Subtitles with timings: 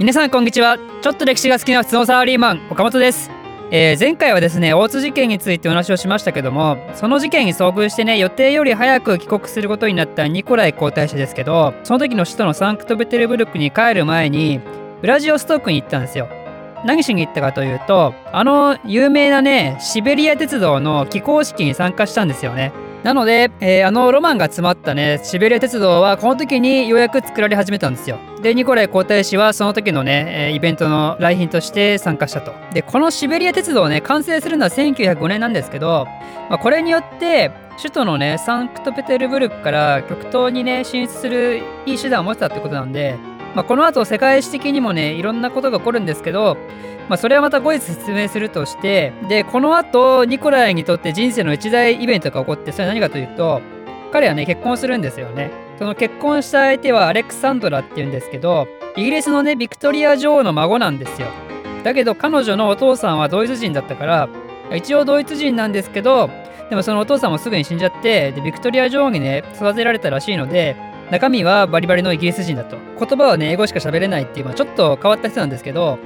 [0.00, 0.78] 皆さんこんにちは。
[1.02, 3.30] ちょっと歴史が好きな普通のサラリーマン岡本です、
[3.70, 14.60] えー、前回はですね大津事件についてお話をしましたけどもその事件に遭遇してね予定より早く帰国することになったニコライ皇太子ですけどその時の首都のサンクトペテルブルクに帰る前に
[15.02, 16.26] ウラジオストークに行ったんですよ。
[16.86, 22.72] 何しに行ったかというとあの有名なねシベリア鉄道の起工式に参加したんですよね。
[23.02, 28.18] なので、えー、あのロマンが詰まったね、シベリア鉄道はこの時にようやく作られ始めたんですよ。
[28.42, 32.52] で、ニコライ皇太子はその時のね、えイベントの来賓として参加したと。
[32.72, 36.06] で、このシベリア鉄道ね、完成するのは1905年なんですけど、
[36.48, 43.16] まあ、これによって、首都のね、サンクトペテルブルクから極東にね、進出するいい手段を持ってたってことなんで、
[43.54, 46.56] まあ、この後世界史的にもね、いろんなことが起こるんですけど、
[47.08, 53.60] まあ、それはまた後日説明するとして、で、この後、ニコライにとって人生の一大イベントが起こって、それは何かというと、
[54.12, 55.50] 彼はね、結婚するんですよね。
[55.78, 61.28] その結婚した相手はアレクサンドラっていうんですけど、イギリスのね、ビクトリア女王の孫なんですよ。
[61.82, 64.28] だけど彼女のお父さんはドイツ人だったから、
[64.74, 66.30] 一応ドイツ人なんですけど、
[66.70, 70.76] でもそのお父さんもすぐに死んじゃって、で、ビクトリア女王にね、育てられたらしいので、
[71.10, 72.76] 中身はバリバリのイギリス人だと。
[72.98, 75.98] 言葉はね、英語しか喋れないっていう、まあ、ちょっと変わった人なんですけど、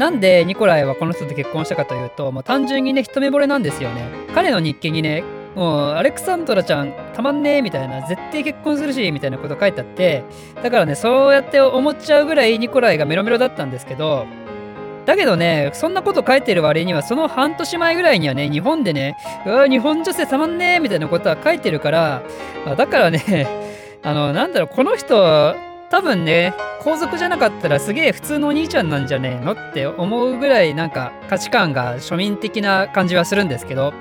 [0.00, 4.08] なんでニコライはこの人と結婚したかというと、もう単純にね、一目惚れなんですよね。
[4.34, 5.22] 彼の日記にね、
[5.54, 10.24] もうアレクサンドラちゃんたまんねえみたいな、絶対結婚するし、みたいなこと書いてあって、
[10.62, 14.24] だからね、そうやって思っちゃうぐらいニコライがメロメロだったんですけど、
[15.04, 22.22] だけどね、そんなこと書いてる割には、その半年前ぐらいにはね、日本でね、うわ、日本女性たまんねえみたいなことは書いてるから、
[22.74, 23.46] だからね、
[24.02, 33.92] あの、なんだろう、この人、多分ね、皇族じゃなかったらすげえ普通のお兄ちゃんなんじゃねえのって思うぐらいなんか価値観が庶民的な感じはするんですけど、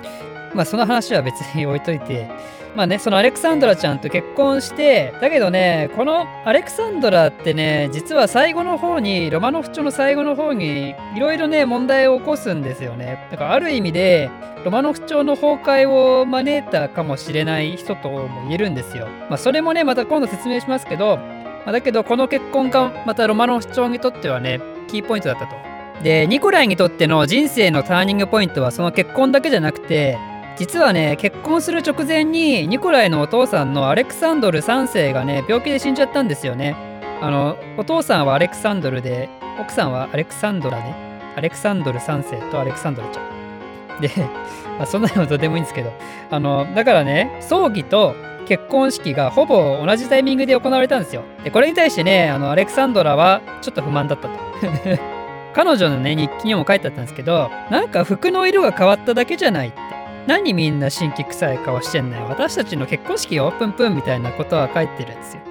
[0.53, 2.29] まあその話は別に置いといて、
[2.75, 13.27] まあね、そのアレクサンドラちゃんと結婚して、だけどね、このアレクサンドラってね、実は最後の方に、ロマノフ朝の最後の方に、いろいろね、問題を起こすんですよね。
[13.31, 14.29] だからある意味で、
[14.63, 19.07] ロマノフ朝の崩壊を招いたかもしれない人とも言えるんですよ。
[19.29, 21.17] まあそれもね、また今度説明しますけど、
[21.65, 25.55] まあ、だけどこの結婚がまたロマノフ朝にとってはねキーポイントだったと。
[26.03, 30.17] でニコライにとっての人生のターニングポイントはその結婚だけじゃなくて
[30.57, 36.75] 実はね結婚する直前にニコライのお父さんのアレクサンドル3世がね病気で死んじゃったんですよね。
[37.21, 41.09] あのお父さんはアレクサンドルで奥さんはアレクサンドラね。
[41.35, 44.01] アレクサンドル3世とアレクサンドルちゃん。
[44.01, 44.09] で、
[44.77, 45.91] まあ、そんなのどうでもいいんですけど
[46.31, 48.15] あのだからね葬儀と
[48.49, 51.23] 結婚式がほぼ同じタイミングで行われたんですよ。
[51.43, 54.33] で、これに対してね、あの、アレクサンドラはちょっと不満だったと。
[55.53, 59.77] 彼女のね、日記にも書いてあったんですけど、なんか服の色が変わっただけじゃないって。
[60.25, 62.25] 何みんな新規臭い顔してんのよ。
[62.27, 65.41] 私たちの結婚式よ、プンプンみたいなことは書いてるんですよ。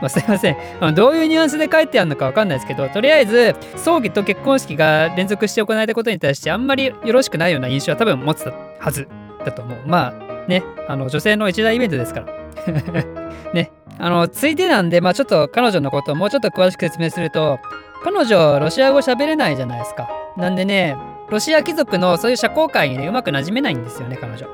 [0.00, 0.92] まあ、すいませんあの。
[0.92, 9.06] どういうニュアンスで書いてあるのかわかんないですけど、とりあえず、葬儀と結婚式が連続して行われたことに対して、あんまりよろしくないような印象は多分持ってたはず
[9.44, 9.78] だと思う。
[9.86, 12.37] まあ、ね、あの、女性の一大イベントですから。
[13.54, 13.70] ね。
[13.98, 17.58] あの、ついでなんで、まあちょっと彼女のことをもうちょっと詳しく説明すると、
[18.04, 20.08] 彼女、ロシア語喋れないじゃないですか。
[20.36, 20.96] なんでね、
[21.30, 24.46] ロシア貴族のそういう社交界にね、うまくなじめないんですよね、彼女。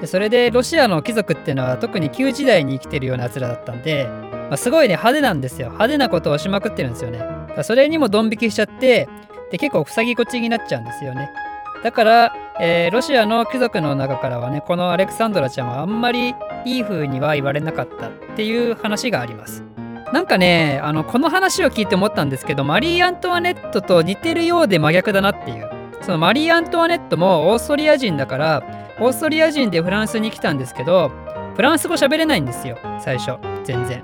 [0.00, 4.06] でそれで、ロシアの貴族っていうのは特に旧時代に生きてるような奴らだったんで、
[4.50, 5.68] まあ、すごいね、派手なんですよ。
[5.68, 7.22] 派手なことをしまくってるんですよね。
[7.62, 9.08] それにもドン引きしちゃって、
[9.50, 11.30] で、結構塞ぎこちになっちゃうんですよね。
[11.82, 16.34] だから、えー、ロシアの貴族の中からはね、このアレクサンドラちゃんはあんまり
[16.64, 19.64] いい風には言われなかったっていう話があります。
[20.12, 25.70] なんかね、あの、この話を聞いて思ったんですけど、マリー・アントワネットと似てるようで真逆だなっていう。
[26.00, 28.62] そのマリー・アントワネットもオーストリア人だから、
[28.98, 31.12] オーストリア人でフランスに来たんですけど、
[31.54, 33.38] フランス語喋れないんですよ、最初。
[33.64, 34.02] 全然。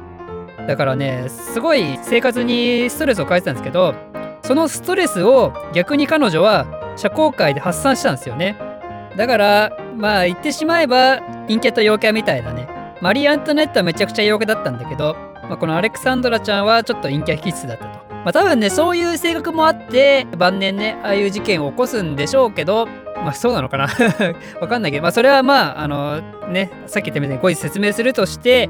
[0.69, 3.95] だからね、すごい生活にストレスを感じたんですけど、
[4.43, 6.67] そのストレスを逆に彼女は
[6.97, 8.57] 社交界で発散したんですよね。
[9.17, 12.69] だから、まあ言ってしまえば陰キャと陽キャみたいなね。
[13.01, 18.07] マリー・アントネットはめちゃくちゃ陽キャだったんだけど、まあ、このアレクサンドラちゃんはちょっと陰キャ気質だったと。
[18.11, 23.89] まあ多分ね、そういう性格もあって、晩年ね、ああいう事件を起こすんでしょうけど、まあそうなのかな？
[24.61, 28.69] わかんないけど、まあそれはまあ、あのね、さっき言ったみたいに後日説明するとして、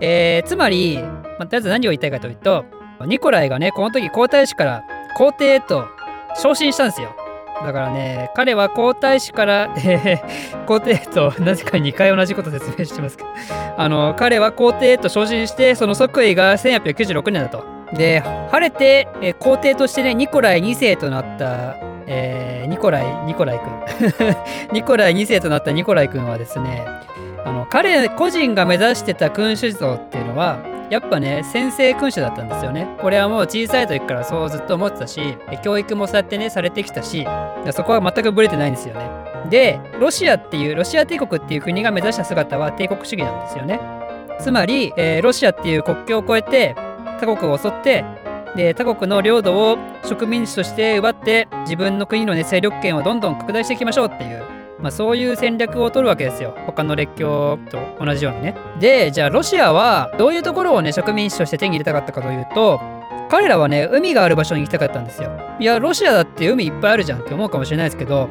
[0.00, 0.98] えー、つまり、
[1.38, 2.64] まあ、とりあえず何を言いたいかというと、
[3.06, 4.84] ニコライがね、この時皇太子から
[5.16, 5.86] 皇帝へと
[6.36, 7.14] 昇進したんですよ。
[7.64, 13.30] だからね、彼は皇太子から、えー、皇帝と なぜか2回同じこと説明してますけど、
[13.76, 17.64] あの、彼は皇帝と昇進して、その即位が1896年だと。
[17.92, 18.20] で、
[18.50, 21.76] 晴れて、えー、皇帝としてね、ニコライ2世となった、
[22.06, 24.36] えー、ニコライ、ニコライ君。
[24.72, 26.86] ニコライ2世となったニコライ君はですね、
[27.44, 30.58] あの、彼個人が目指してた君主像っていうのは、
[30.90, 32.96] やっぱね先制君主だったんですよね。
[33.00, 37.26] これはもう小さい時からそうずっと思ってたし教育もそうやってねされてきたし
[37.72, 39.08] そこは全くブレてないんですよね。
[39.48, 43.80] でロシアっていうロシア帝国っていう国が目指した姿は帝国主義なんですよね。
[44.40, 46.74] つまり、えー、ロシアっていう国境を越えて
[47.20, 48.04] 他国を襲って
[48.56, 54.42] で他国の領土を植民地として奪って自分の国の、ね、勢力圏をどんどん拡大していきましょうっていう、
[54.82, 56.54] まあ、そういう戦略を取るわけですよ。
[56.66, 58.54] 他の列強と同じようにね。
[58.80, 62.80] でじゃあロシアはどういうところをね植民地として手に入れたかったかというと
[63.30, 65.30] 彼らはね海がある場所に行きたかったんですよ。
[65.58, 68.28] いやロシアだって海いっぱいあるじゃんって思うかもしれないですけど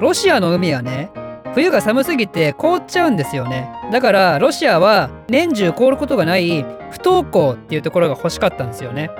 [0.00, 1.10] ロシアの海はね
[1.54, 3.70] 冬が寒すぎて凍っちゃうんですよね。
[3.92, 9.10] だからロシアは年中凍ることがない不凍港っていうところが欲しかったんですよね。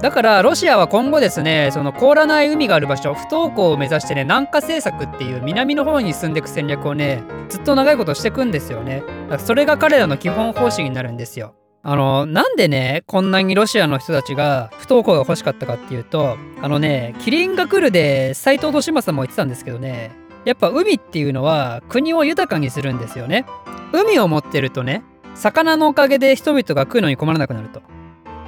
[0.00, 9.02] だからロシアは今後ですねその凍らない海がある場所不凍港を目指してね南下政策っていう南の方に進んでいく戦略をねずっと長いことしてくんですよね。
[9.38, 11.54] それが彼らの基本方針になるんですよ。
[11.84, 20.12] あのなんでねこんなにロシアの人たちが不登校が欲しかったかっていうとあのねキリンが来るで斎藤利正も言ってたんですけどね
[20.44, 23.46] やっぱ海っていうのは国を豊かにするんですよね。
[23.92, 25.02] 海を持ってるとね
[25.34, 27.82] 魚のおかげで人々が食うのに困らなくなると。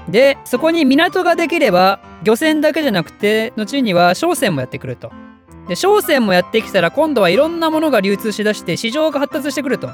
[0.09, 5.11] でそこに港ができれば漁船だけじゃなくて後には商船もやってくると。
[5.69, 9.91] で商船もやってきたら今度はいろんなものが流通しだして市場が発達してくると。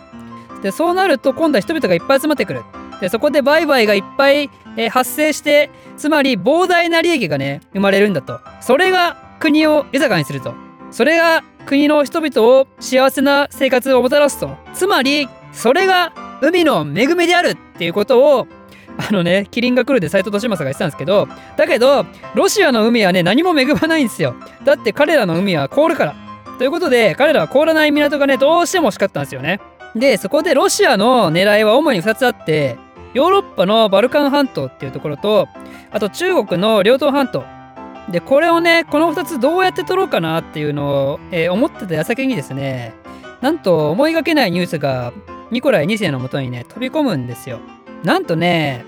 [0.63, 2.63] でそうなると今度は人々がいっぱい集まってくる。
[3.01, 8.41] でそこで売買がいっぱい、え、発生してつまり膨大な利益がね生まれるんだと。
[8.61, 10.55] それが国を豊かにすると。
[10.91, 14.57] それが国の人々を幸せな生活をもたらすと。
[14.75, 18.47] つまりそれが海の恵みであるっていうことを
[19.09, 22.05] あのね、キリンが来るで斎藤利正が言ってたんですけど、だけど、
[22.35, 24.35] ロシアの海はね、何も恵まないんですよ。
[24.65, 26.15] だって彼らの海は凍るから。
[26.59, 29.61] ということで、彼らは凍らない港がね、どうしても欲しかったんですよね。
[29.95, 32.77] で、そこでロシアの狙いは主に2つあって、
[33.15, 35.49] ヨーロッパのバルカン半島っていうところと、
[35.91, 37.45] あと中国の両島半島。
[38.11, 42.95] で、これをね、この2つどうやって取ろうかなっていうのを、えー、思ってた矢先にですね、
[43.41, 45.13] なんと思いがけないニュースが
[45.51, 47.59] ニコライ2世のもとにね、飛び込むんですよ。
[48.05, 48.85] なんとね、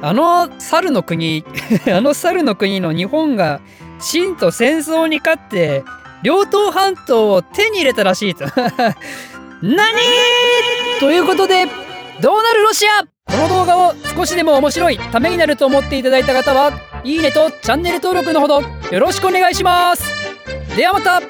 [0.00, 1.44] あの猿の国、
[1.92, 3.60] あの猿の国の日本が
[3.98, 5.84] 秦と戦争に勝って、
[6.22, 8.44] 両党半島を手に入れたらしいと。
[9.62, 9.76] 何？
[11.00, 11.66] ということで、
[12.20, 13.04] どうなるロシア？
[13.30, 16.72] この動画を少しでも面白い、ためになると思っていただいた方は、
[17.04, 20.04] いいねとチャンネル登録のほどよろしくお願いします。
[20.76, 21.20] ではまた